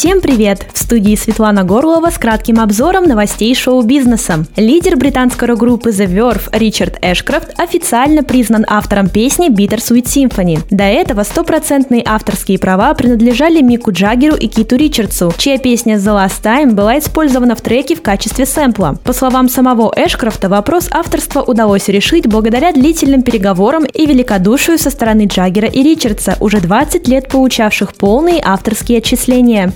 [0.00, 0.66] Всем привет!
[0.72, 4.46] В студии Светлана Горлова с кратким обзором новостей шоу-бизнеса.
[4.56, 10.62] Лидер британской рок-группы The Verve Ричард Эшкрафт официально признан автором песни Bittersweet Symphony.
[10.70, 16.42] До этого стопроцентные авторские права принадлежали Мику Джаггеру и Киту Ричардсу, чья песня The Last
[16.42, 18.98] Time была использована в треке в качестве сэмпла.
[19.04, 25.26] По словам самого Эшкрафта, вопрос авторства удалось решить благодаря длительным переговорам и великодушию со стороны
[25.26, 29.74] Джаггера и Ричардса, уже 20 лет получавших полные авторские отчисления.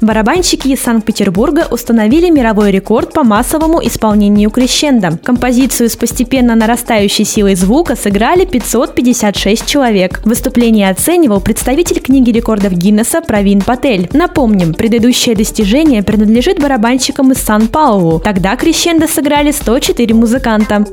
[0.00, 5.18] Барабанщики из Санкт-Петербурга установили мировой рекорд по массовому исполнению крещенда.
[5.22, 10.22] Композицию с постепенно нарастающей силой звука сыграли 556 человек.
[10.24, 14.08] Выступление оценивал представитель книги рекордов Гиннесса Правин Патель.
[14.14, 18.20] Напомним, предыдущее достижение принадлежит барабанщикам из Сан-Паулу.
[18.20, 20.86] Тогда крещендо сыграли 104 музыканта.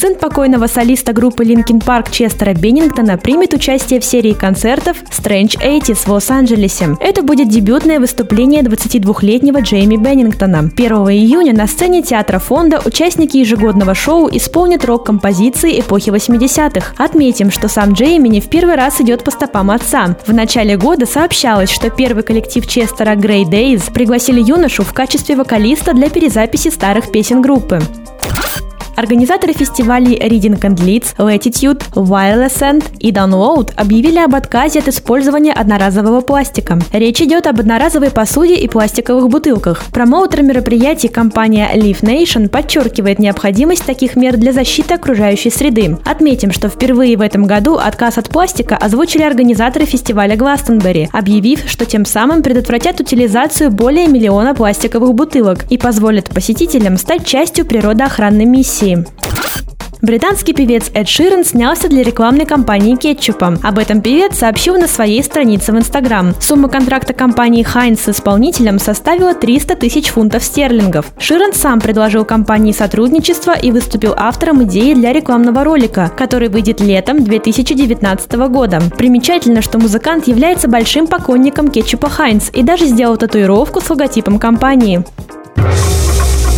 [0.00, 5.98] Сын покойного солиста группы Linkin Park Честера Беннингтона примет участие в серии концертов Strange 80
[5.98, 6.96] в Лос-Анджелесе.
[7.00, 10.60] Это будет дебютное выступление 22-летнего Джейми Беннингтона.
[10.74, 16.94] 1 июня на сцене театра фонда участники ежегодного шоу исполнят рок-композиции эпохи 80-х.
[16.96, 20.16] Отметим, что сам Джейми не в первый раз идет по стопам отца.
[20.26, 25.92] В начале года сообщалось, что первый коллектив Честера Grey Days пригласили юношу в качестве вокалиста
[25.92, 27.82] для перезаписи старых песен группы.
[29.00, 35.54] Организаторы фестивалей Reading and Leads, Latitude, Wireless End и Download объявили об отказе от использования
[35.54, 36.78] одноразового пластика.
[36.92, 39.84] Речь идет об одноразовой посуде и пластиковых бутылках.
[39.90, 45.96] Промоутер мероприятий компания Leaf Nation подчеркивает необходимость таких мер для защиты окружающей среды.
[46.04, 51.86] Отметим, что впервые в этом году отказ от пластика озвучили организаторы фестиваля Гластенберри, объявив, что
[51.86, 58.89] тем самым предотвратят утилизацию более миллиона пластиковых бутылок и позволят посетителям стать частью природоохранной миссии.
[58.90, 59.04] России.
[60.02, 63.58] Британский певец Эд Ширен снялся для рекламной кампании кетчупа.
[63.62, 66.34] Об этом певец сообщил на своей странице в Инстаграм.
[66.40, 71.12] Сумма контракта компании Heinz с исполнителем составила 300 тысяч фунтов стерлингов.
[71.18, 77.22] Ширен сам предложил компании сотрудничество и выступил автором идеи для рекламного ролика, который выйдет летом
[77.22, 78.80] 2019 года.
[78.96, 85.04] Примечательно, что музыкант является большим поклонником кетчупа Heinz и даже сделал татуировку с логотипом компании.